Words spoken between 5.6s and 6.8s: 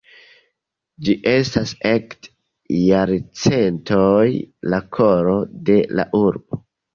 de la urbo.